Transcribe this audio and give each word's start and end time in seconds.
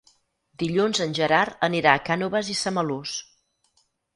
Dilluns 0.63 1.01
en 1.05 1.13
Gerard 1.19 1.61
anirà 1.69 1.93
a 1.95 2.01
Cànoves 2.09 2.51
i 2.55 2.59
Samalús. 2.63 3.17